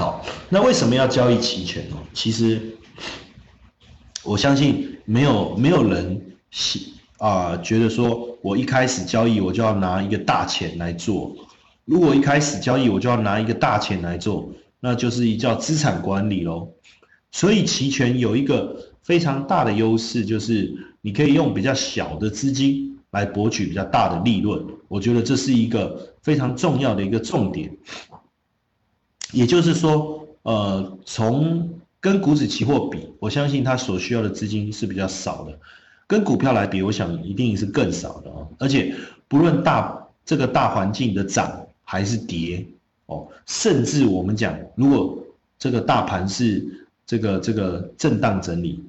[0.00, 1.96] 好，那为什么要交易期权呢？
[2.14, 2.58] 其实
[4.24, 6.18] 我相信没有没有人
[6.50, 11.36] 喜啊觉得说我一开始交易我就要拿一个大钱来做，
[11.84, 14.50] 如果一开始交易我就要拿一个大钱来做，
[14.80, 16.70] 那就是一叫资产管理喽。
[17.30, 24.64] 所以期权有一个非常大的优势，就是你可以用比较小的资金来博取比较大的利润。
[24.88, 27.76] 我觉得这是一个非常重要的一个重点。
[29.32, 35.58] 也就是说，呃，从跟股指期货比，我相信它所需要的资金是比较少的，
[36.06, 38.48] 跟股票来比，我想一定是更少的哦。
[38.58, 38.94] 而且
[39.28, 42.66] 不论大这个大环境的涨还是跌
[43.06, 45.18] 哦，甚至我们讲，如果
[45.58, 48.82] 这个大盘是这个这个震荡整理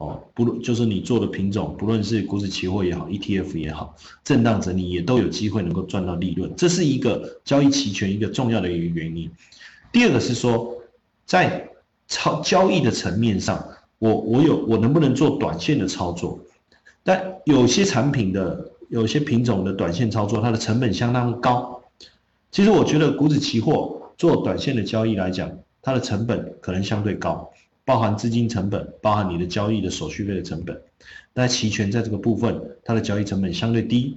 [0.00, 9.30] 哦，不论就是你做的品种，不论是股指期货也好，ETF 也好，震荡整理也都有机会能够赚到利润，这是一个交易期权一个重要的一个原因。
[9.92, 10.74] 第二个是说，
[11.26, 11.68] 在
[12.08, 13.62] 操交易的层面上，
[13.98, 16.40] 我我有我能不能做短线的操作？
[17.04, 21.82] 但有些产品的有些品种的短线操作，它的成本相当高。
[22.50, 25.50] 其实我觉得股指期货做短线的交易来讲，
[25.82, 27.50] 它的成本可能相对高，
[27.90, 30.80] 包含资金成本，包含你的交易的手续费的成本。
[31.34, 34.16] 那期权在这个部分，它的交易成本相对低。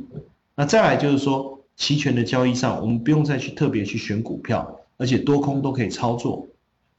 [0.53, 4.79] 那再来就是说，期权的交易上，我们不用再去特别去选股票。
[4.97, 6.47] 而且多空都可以操作，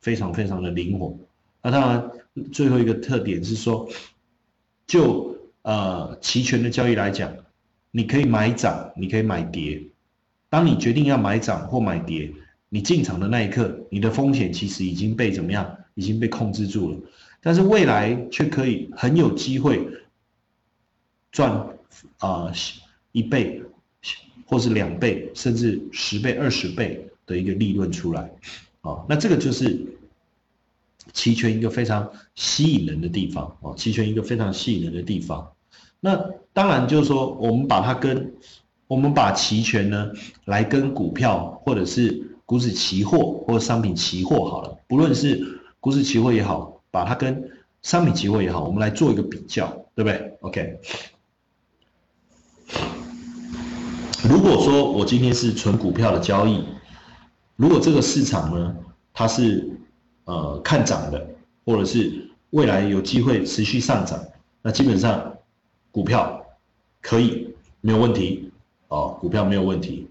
[0.01, 1.17] 非常非常的灵活。
[1.63, 2.11] 那当然，
[2.51, 3.89] 最后一个特点是说，
[4.85, 7.33] 就呃期权的交易来讲，
[7.93, 9.81] 你可以买涨，你可以买跌。
[10.51, 12.33] 当你决定要买涨或买跌，
[12.69, 15.77] 你进场的那一刻，你的风险其实已经被怎么样？
[15.95, 16.99] 已经被控制住了。
[17.41, 19.89] 但是未来却可以很有机会
[21.33, 21.69] 赚
[22.19, 22.53] 啊
[23.13, 23.63] 一倍，
[24.47, 27.01] 或是两倍，甚至十倍、二十倍。
[27.27, 28.31] 的一个利润出来，
[28.83, 29.83] 啊，那这个就是
[31.15, 35.51] 期权一个非常吸引人的地方哦，期权一个非常吸引人的地方。
[36.01, 36.23] 那
[36.53, 38.35] 当然就是说，我们把它跟
[38.87, 40.13] 我们把期权呢
[40.45, 45.54] 来跟股票或者是股指期货或者商品期货好了，不论是
[45.85, 47.51] 股指期货也好，把它跟
[47.83, 50.81] 商品期货也好，我们来做一个比较，对不对？OK。
[54.27, 56.65] 如果说我今天是纯股票的交易。
[57.57, 58.75] 如果这个市场呢，
[59.13, 59.79] 它是
[60.25, 61.27] 呃看涨的，
[61.67, 64.19] 或者是未来有机会持续上涨，
[64.63, 65.35] 那基本上
[65.91, 66.47] 股票
[67.03, 68.51] 可以没有问题
[68.89, 70.09] 哦，股票没有问题。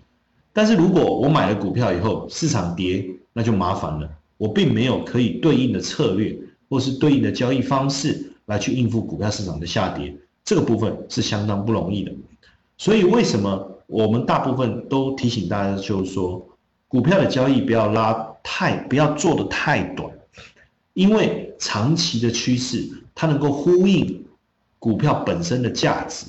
[0.54, 4.08] 但是如果我买了股票以后市场跌，那就麻烦了，
[4.38, 6.38] 我并没有可以对应的策略
[6.70, 12.12] 或是对应的交易方式来去应付股票市场的下跌，这个部分是相当不容易的。
[12.78, 16.48] 所以为什么我们大部分都提醒大家，就是说。
[16.90, 18.14] 股票的交易不要拉
[18.44, 20.08] 太，不要做的太短，
[20.94, 24.24] 因为长期的趋势它能够呼应
[24.78, 26.28] 股票本身的价值，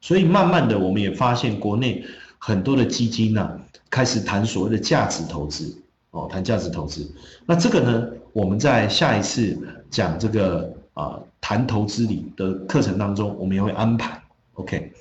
[0.00, 2.02] 所以慢慢的我们也发现国内
[2.38, 3.60] 很多的基金呢
[3.90, 5.76] 开始谈所谓的价值投资
[6.12, 7.06] 哦，谈价值投资。
[7.44, 9.58] 那这个呢，我们在下一次
[9.90, 14.22] 讲这个啊谈投资里的课程当中，我们也会安排。
[14.54, 14.92] OK，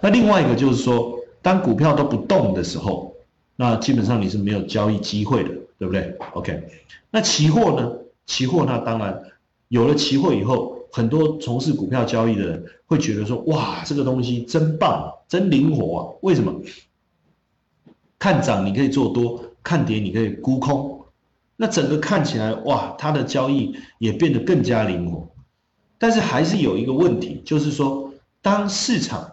[0.00, 3.14] 那另外一个就是说，当股票都不动的时候。
[3.56, 6.62] 那基本上你是没有交易机会的，对不对？OK，
[7.10, 7.92] 那期货呢？
[8.24, 9.22] 期货那当然
[9.68, 16.00] 有了期货以后，很多从事股票交易的人会觉得说：哇，这个东西真棒，真灵活啊！
[16.22, 16.58] 为什么？
[18.18, 21.04] 看涨你可以做多，看跌你可以沽空，
[21.56, 25.28] 那整个看起来哇，它的交易也变得更加灵活。
[25.98, 28.12] 但是还是有一个问题，就是说，
[28.42, 29.32] 当市场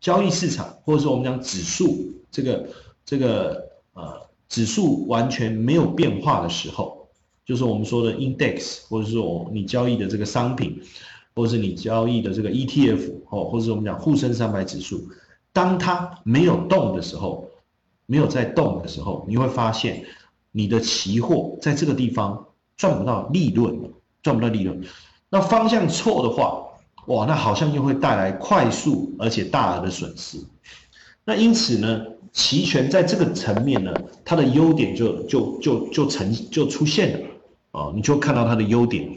[0.00, 2.68] 交易市场，或者说我们讲指数这个。
[3.02, 7.08] 这个呃指数完全没有变化的时候，
[7.44, 10.80] 就是我们说的 index，或者说你交易的这个商品，
[11.34, 15.08] 或者是你交易的这个 ETF 哦，或者是我们讲沪深三百指数，
[15.52, 17.49] 当它没有动的时候，
[18.10, 20.04] 没有在动的时候，你会发现
[20.50, 22.44] 你的期货在这个地方
[22.76, 23.78] 赚不到利润
[24.20, 24.82] 赚不到利润。
[25.28, 26.60] 那方向错的话，
[27.06, 30.38] 哇，那好像又会带来快速而且大额的损失。
[31.24, 32.02] 那因此呢？
[32.32, 33.92] 期权在这个层面呢，
[34.24, 37.26] 它的优点就就就就成就出现了，
[37.72, 39.10] 哦，你就看到它的优点。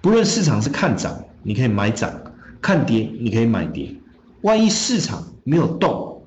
[0.00, 2.12] 不论市场是看涨，你可以买涨；
[2.60, 3.92] 看跌，你可以买跌。
[4.42, 6.22] 万一市场没有动，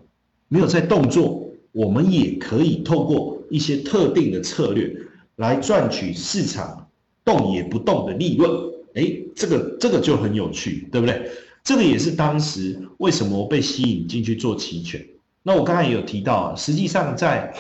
[0.50, 1.47] 没有在动作，
[1.78, 4.92] 我们也可以透过一些特定的策略
[5.36, 6.90] 来赚取市场
[7.24, 8.50] 动也不动的利润。
[8.96, 11.30] 哎，这个这个就很有趣，对不对？
[11.64, 15.06] 这个也是当时为什么被吸引进去做期权。
[15.44, 17.54] 那我刚才也有提到，实际上在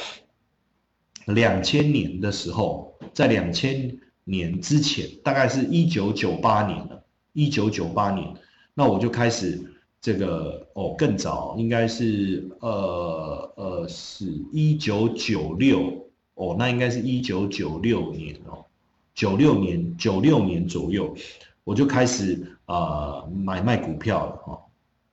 [1.28, 7.04] 两千年的时候，在两千年之前，大概是一九九八年了，
[7.34, 8.28] 一九九八年，
[8.74, 9.62] 那我就开始
[10.02, 18.66] 这个哦，更早应该是呃呃是一九九六哦，那应该是一九九六年哦，
[19.14, 21.16] 九六年九六年左右，
[21.64, 24.60] 我就开始啊买卖股票了哈，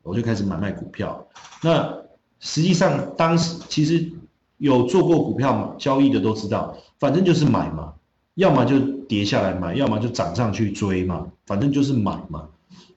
[0.02, 1.26] 我就开始买卖股票，
[1.62, 1.96] 那
[2.40, 4.10] 实际上当时其实
[4.58, 7.94] 有做过股票交易的都知道，反正就是买嘛。
[8.36, 12.48] 要么就跌下来买，要么就涨上去追嘛，反正就是买嘛。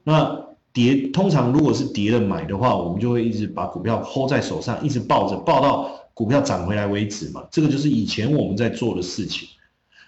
[0.03, 0.46] 那
[0.77, 7.43] 跌通常如果是跌了买的话，我们就会一直把股票 hold 在手上，一直抱着，抱到股票涨回来为止嘛。
[7.49, 9.49] 这个就是以前我们在做的事情。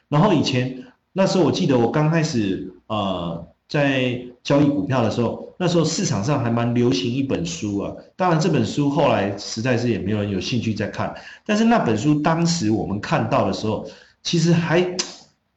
[0.08, 7.92] 然后以前那时候我记得我刚开始呃在交易股票的时候，那时候市场上还蛮流行一本书啊。
[8.16, 13.86] 当然这本书后来实在是也没有人有兴趣在看，但是那本书当时我们看到的时候，
[14.22, 14.96] 其实还。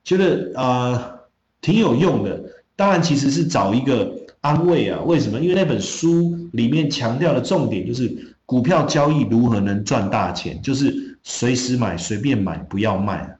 [0.05, 1.14] 觉得啊
[1.61, 2.43] 挺有用的，
[2.75, 4.12] 当然其实是找一个
[4.43, 5.00] 安慰啊。
[5.00, 5.41] 为什么？
[5.41, 13.37] 因为那本书里面强调的重点就是股票交易如何能赚大钱，就是随时买随便买不要卖，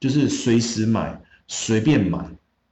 [0.00, 2.18] 就是随时买随便买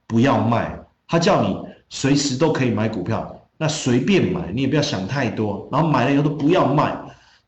[0.07, 0.77] 不要卖。
[1.07, 1.55] 他叫你
[1.89, 6.97] 随时都可以买股票，那随便买你也不要想太多，然后买了以后都不要卖。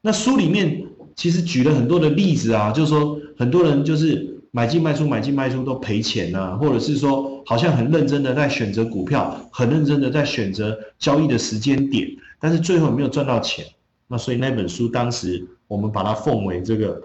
[0.02, 0.82] 那书里面
[1.16, 4.39] 其实举了很多的例子啊，就是说很多人就是。
[4.52, 12.10] 买进卖出，买进卖出都赔钱呐，或者是说好像很认真的在选择股票，很认真的在选择交易的时间点，
[12.40, 13.66] 但是最后没有赚到钱。
[14.08, 17.00] 那所以那本书当时我们把它奉为这个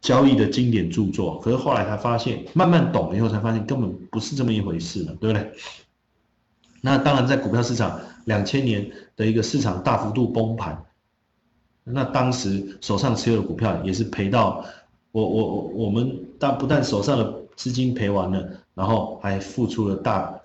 [0.00, 5.52] 交易的经典著作，可是后来才发现，慢慢懂了以后才发现根本不是这么一回事了，对不对？
[6.82, 10.84] 那当然在股票市场两千年的一个市场大幅度崩盘，
[11.82, 14.64] 那当时手上持有的股票也是赔到。
[15.16, 20.38] 我我我我们但不但手上的资金赔完了，然后还付出了大，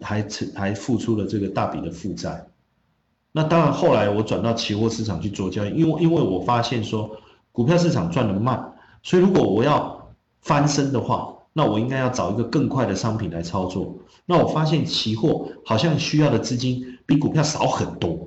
[0.00, 2.42] 还还付出了这个大笔的负债。
[3.32, 7.14] 那当然后来我转到期货市场去做交易，因为因为我发现说
[7.52, 8.72] 股票市场赚的慢，
[9.02, 10.08] 所以如果我要
[10.40, 13.94] 翻身的话，那我应该要找一个更快的商品来操作。
[14.24, 18.26] 那我发现期货好像需要的资金比股票少很多，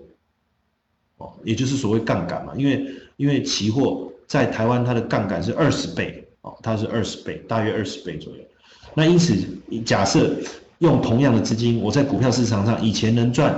[1.18, 2.86] 哦，也就是所谓杠杆嘛，因为
[3.16, 4.12] 因为期货。
[4.28, 8.40] 在台湾，它的杠杆是二十倍哦，它是二十倍，大约二十倍左右。
[8.94, 9.34] 那因此，
[9.86, 10.30] 假设
[10.80, 13.58] 用同样的资金，我在股票市场上以前能赚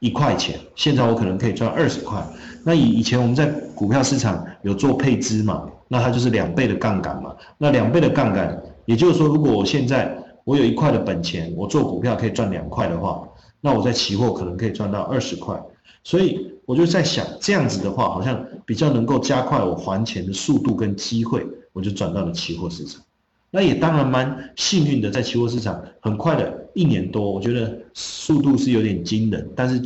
[0.00, 2.20] 一块钱，现在我可能可以赚二十块。
[2.64, 7.34] 那以以前我们在股票市场有做配资嘛，那它就是两倍的杠杆嘛。
[7.56, 13.22] 那两倍的杠杆，也就是说，如果我现在我有一块的本钱，我做股票可以赚两块的话，
[13.60, 15.56] 那我在期货可能可以赚到二十块。
[16.04, 23.02] 所以我就在想，这样子的话，好像比较能够加快我还钱的速度跟机会，我就转到了期货市场。
[23.50, 29.82] 那也当然蛮幸运的，在期货市场很快的一年多，我觉得速度是有点惊人，但是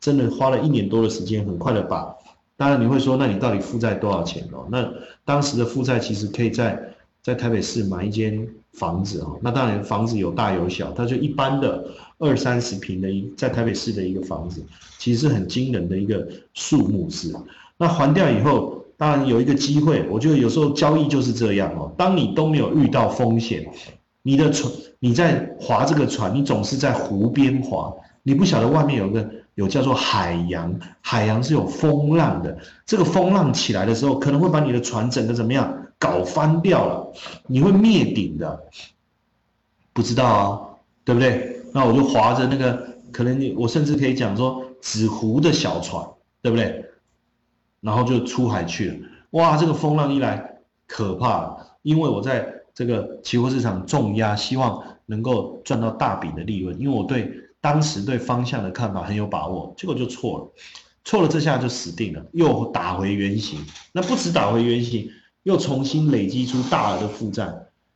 [0.00, 2.14] 真的花了一年多的时间，很快的把。
[2.56, 4.66] 当然你会说，那你到底负债多少钱哦？
[4.70, 4.86] 那
[5.24, 6.78] 当时的负债其实可以在
[7.22, 9.38] 在台北市买一间房子哦。
[9.40, 11.84] 那当然房子有大有小，它就一般的。
[12.22, 14.64] 二三十平的一在台北市的一个房子，
[14.96, 16.24] 其实是很惊人的一个
[16.54, 17.34] 数目是。
[17.76, 20.06] 那还掉以后，当然有一个机会。
[20.08, 21.92] 我觉得有时候交易就是这样哦。
[21.98, 23.66] 当你都没有遇到风险，
[24.22, 32.56] 你的船你在划这个船，你总是在湖边划，你不晓得外面有个有叫做海洋，海洋是有风浪的。
[32.86, 37.12] 这个风浪起来的时候，可能会把你的船整个怎么样搞翻掉了，
[37.48, 38.62] 你会灭顶的。
[39.92, 40.60] 不知道啊，
[41.04, 41.61] 对不对？
[41.72, 46.06] 那我就划着那个，可能你我甚至可以讲说纸糊的小船，
[46.42, 46.84] 对不对？
[47.80, 48.96] 然后就出海去了。
[49.30, 51.56] 哇，这个风浪一来，可怕！
[51.82, 56.78] 因为我在这个期货市场重压，希望能够赚到大笔的利润。
[56.78, 60.52] 因为我对当时对方向的看法很有把握，结果就错了，
[61.04, 63.58] 错了这下就死定了，又打回原形。
[63.92, 65.10] 那不止打回原形，
[65.42, 67.52] 又重新累积出大额的负债。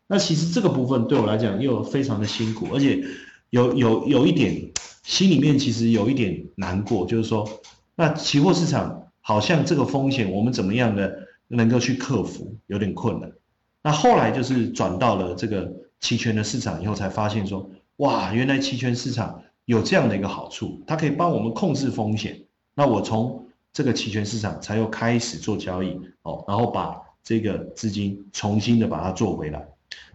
[0.08, 3.04] 那其实这个部分对我来讲又非常的辛苦，而且。
[3.50, 4.72] 有有有一点
[5.02, 7.48] 心里面其实有一点难过，就是说，
[7.94, 11.16] 那期货市场好像这个风险我们怎么样的
[11.48, 13.30] 能够去克服，有点困难。
[13.82, 22.42] 那后来就是转到了这个期权的市场以后，才发现说，哇，原来期权市场有这样的一个好处，它可以帮我们控制风险。
[22.74, 29.64] 那我从这个期权市场才又开始做交易哦，然后把这个资金重新的把它做回来。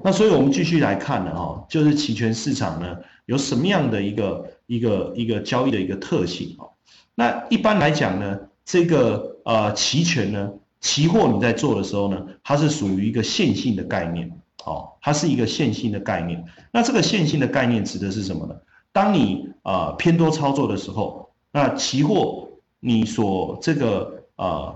[0.04, 2.98] 那所以我们继续来看呢，哈，就是期权市场呢。
[3.26, 6.68] 有什么样的一个一个一个交易的一个特性啊？
[7.16, 14.32] 那一般来讲呢，这个呃期权呢，期货你在做的时候呢，它是属于一个线性的概念
[14.66, 16.44] 哦，它是一个线性的概念。
[16.72, 18.56] 那这个线性的概念指的是什么呢？
[18.92, 22.50] 当你呃偏多操作的时候，那期货
[22.80, 24.76] 你所这个呃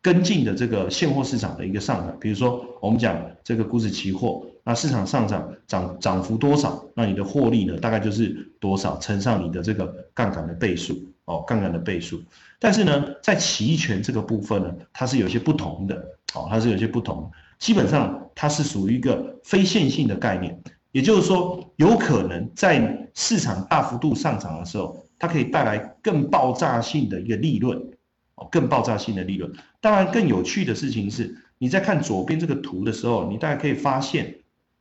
[0.00, 8.28] 跟进的这个现货市场的一个上涨，比如说我们讲这个股指期货，那市场上涨涨涨幅多少，那你的获利呢大概就是
[8.60, 12.22] 多少乘上你的这个杠杆的倍数哦，杠杆的倍数。
[12.58, 15.96] 但是呢，在期权这个部分呢，它是有些不同的
[16.34, 20.60] 哦，它是有些不同，基本上它是属于一个非线性的概念。
[20.92, 27.78] 也就是说，有可能在市场大幅度上涨的时候，它可以带来更爆炸性的一个利润，
[28.34, 29.50] 哦，更爆炸性的利润。
[29.80, 34.34] 当然，更有趣的事情是，你在看左边这个图的时候，你大概可以发现，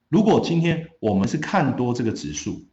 [0.09, 2.65] 如果今天我们是看多这个指数，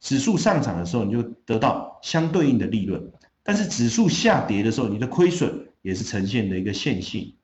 [0.00, 3.00] 指数上涨的时候，你就得到相对应的利润；
[3.42, 7.34] 但是指数下跌的时候，你的亏损也是呈现的一个线性。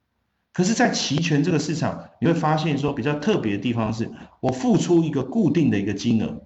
[0.52, 4.10] 可是，在期权这个市场，你会发现说比较特别的地方是，
[4.40, 6.42] 我付出一个固定的一个金额，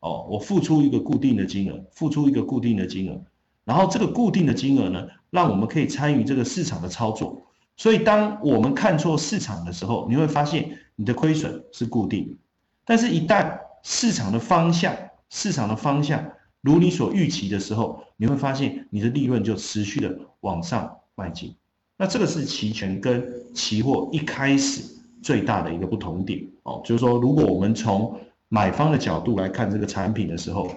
[0.00, 3.22] 哦，我付出一个固定的金额，付出一个固定的金额，
[3.64, 7.42] 然后这个固定的金额呢，让我们可以参与这个市场的操作。
[7.78, 12.36] 所以，当我们看错市场的时候，你会发现你的亏损是固定，
[12.84, 14.92] 但是一旦市场的方向，
[15.30, 21.54] 市场的方向如你所预期的时候，你会发现你的利润就持续的往上迈进。
[21.96, 23.24] 那这个是期权跟
[23.54, 24.82] 期货一开始
[25.22, 30.68] 最大的一个不同点哦，就是说，如果我们从买方的角度来看这个产品的时候，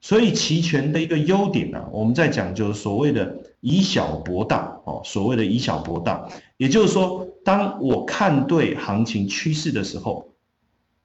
[0.00, 10.28] 所以期权的一个优点呢，我们在讲就是所谓的以小博大哦，所谓的以小博大，也就是说，当我看对行情趋势的时候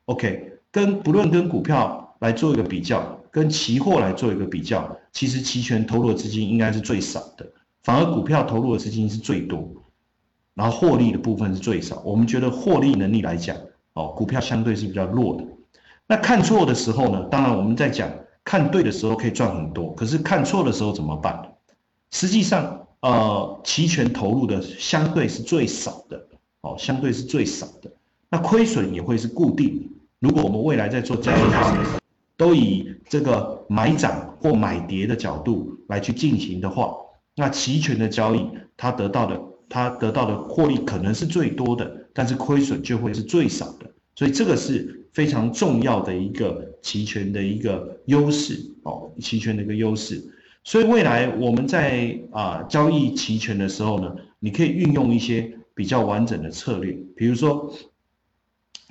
[0.06, 7.46] ，OK，跟不论跟股票来做一个比较，跟期货来做一个比较，其实期权投入的资金应该是最少的。
[7.82, 9.68] 反而股票投入的资金是最多，
[10.54, 12.00] 然后获利的部分是最少。
[12.06, 13.58] 我们觉得获利能力来讲，
[13.94, 15.44] 哦，股票相对是比较弱的。
[16.06, 17.24] 那看错的时候呢？
[17.32, 18.12] 当然我们在讲
[18.44, 21.54] 看对的时候可以赚很多，可是看错的时候怎么办？
[22.12, 26.28] 实际上，呃，期权投入的相对是最少的，
[26.62, 27.92] 哦，相对是最少的。
[28.30, 29.90] 那亏损也会是固定。
[30.20, 32.00] 如果我们未来在做交易的时候，
[32.38, 36.96] 都以这个买涨或买跌的角度来去进行的话。
[37.36, 38.46] 那期权的交易，
[38.76, 50.22] 它得到的，它得到的获利可能是最多的，但是亏损就会是最少的，所以这个是非常重要的一个期权的一个优势哦，期权的一个优势。
[50.64, 57.74] 所以未来我们在啊交易期权的时候呢，你可以运用一些比较完整的策略，比如说，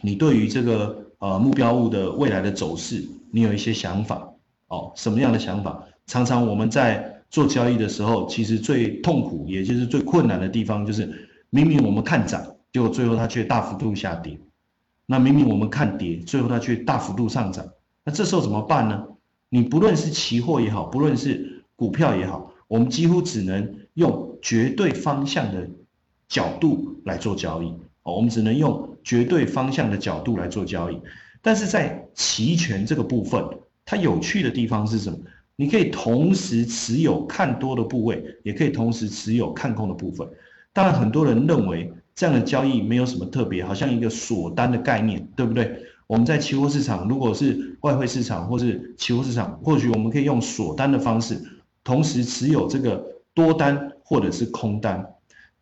[0.03, 4.29] 你对于这个呃目标物的未来的走势，你有一些想法
[4.69, 5.87] 哦，什么样的想法？
[6.07, 11.09] 常常我们在做交易的时候，其实最痛苦，也就是最困难的地方，就是
[11.51, 14.35] 明明我们看涨，结果最后它却大幅度下跌；
[15.11, 17.67] 那明明我们看跌，最后它却大幅度上涨。
[18.05, 19.05] 那这时候怎么办呢？
[19.49, 25.69] 你不论是期货也好，不论是股票也好，我们几乎只能用绝对方向的
[26.29, 27.67] 角度来做交易。
[28.05, 30.97] 哦，我们只能用绝对方向的角度来做交易。
[31.43, 33.45] 但是在期权这个部分，
[33.85, 35.19] 它有趣的地方是什么？
[35.57, 40.29] 你可以同时持有看多的部位，也可以同时持有看空的部分。
[40.73, 45.75] 当然，很多人认为这样的交易没有什么特别，好像一个锁单的概念，对不对？
[46.07, 51.43] 我们在期货市场，如果是外汇市场或是期货市场，或许我们可以用锁单的方式，
[51.83, 55.15] 同时持有这个多单或者是空单。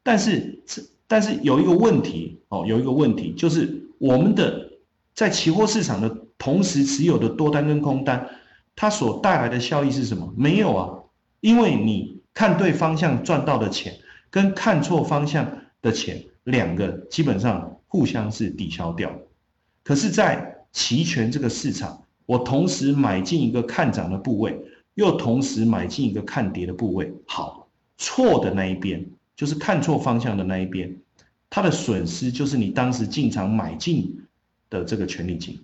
[0.03, 0.61] 但是，
[1.07, 4.69] 但是有一个问题哦，有一个问题就是我们的
[5.15, 8.29] 在期货市场的同时持有的多单跟空单。
[8.75, 10.35] 它所带来的效益是什么？
[10.37, 10.91] 没有啊，
[11.39, 13.95] 因为你看对方向赚到的钱，
[14.29, 19.13] 跟看错方向的钱，两个基本上互相是抵消掉。
[19.85, 24.59] 可是，在期权这个市场，我同时买进一个看涨的部位，
[24.95, 27.13] 又同时买进一个看跌的部位。
[27.27, 30.97] 好，错的那一边就是看错方向的那一边，
[31.51, 34.23] 它的损失就是你当时进场买进
[34.71, 35.61] 的这个权利金。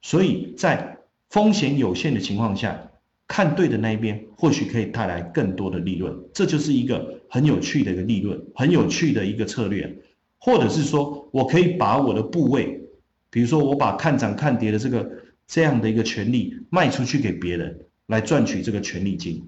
[0.00, 0.98] 所以在
[1.28, 2.87] 风险有限的情况下，
[3.28, 9.96] 看对的那一边或许可以带来更多的利润，这就是一个很有趣的一个利润，很有趣的一个策略。
[10.38, 12.80] 或者是说我可以把我的部位，
[13.28, 15.10] 比如说我把看涨看跌的这个
[15.46, 19.46] 这样的一个权利卖出去给别人，来赚取这个权利金。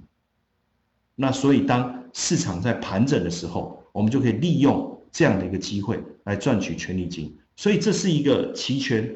[1.16, 7.34] 那所以当市场在盘整的时候，我们就可以利用这样的一个机会来赚取权利金。
[7.56, 9.10] 所以这是一个期权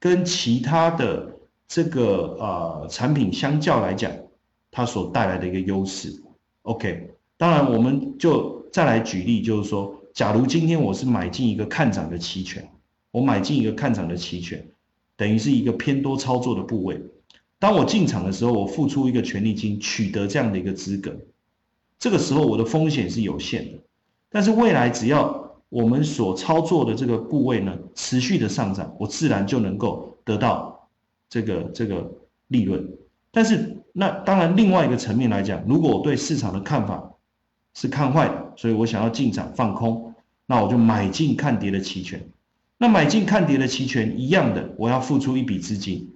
[0.00, 1.37] 跟其他的。
[1.68, 4.10] 这个呃产品相较来讲，
[4.70, 6.22] 它所带来的一个优势
[6.62, 7.10] ，OK。
[7.36, 12.68] 当然，我们就再来举例，就是说，假如今天我是买进一个看涨的期权，
[13.12, 14.66] 我买进一个看涨的期权，
[15.16, 17.00] 等于是一个偏多操作的部位。
[17.60, 21.14] 当我进场的时候，我付出一个权利金，取得这样的一个资格，
[21.98, 23.78] 这个时候我的风险是有限的。
[24.30, 30.77] 但是未来只要我们所操作的这个部位呢持续的上涨，我自然就能够得到
[31.28, 32.10] 这个这个
[32.48, 32.88] 利润。
[33.30, 37.14] 但是那当然另外一个层面来讲，如果我对市场的看法
[37.74, 40.14] 是看坏的，所以我想要进场放空，
[40.46, 42.30] 那我就买进看跌的期权。
[42.78, 46.14] 那买进看跌的期权一样的，我要付出一笔资金。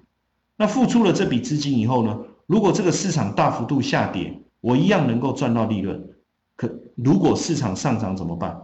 [0.56, 2.20] 那付出了这笔资金以后呢？
[2.46, 6.10] 如果这个市场大幅度下跌，我一样能够赚到利润。
[6.56, 8.60] 可如果市场上涨怎么办？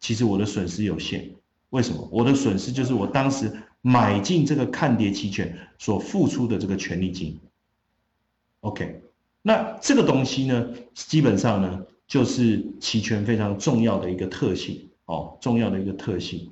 [0.00, 1.30] 其实我的损失有限。
[1.70, 2.08] 为什么？
[2.10, 7.38] 我的损失就是我当时买进这个看跌期权所付出的这个权利金。
[8.60, 9.00] OK，
[9.42, 16.50] 那这个东西呢，基本上呢，就是期权非常重要的一个特性哦，重要的一个特性。